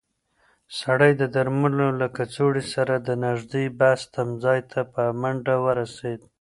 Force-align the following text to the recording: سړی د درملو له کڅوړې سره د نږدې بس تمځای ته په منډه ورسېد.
سړی 0.79 1.11
د 1.21 1.23
درملو 1.35 1.87
له 1.99 2.07
کڅوړې 2.15 2.63
سره 2.75 2.95
د 3.07 3.09
نږدې 3.25 3.63
بس 3.79 3.99
تمځای 4.15 4.59
ته 4.71 4.79
په 4.93 5.03
منډه 5.21 5.55
ورسېد. 5.65 6.21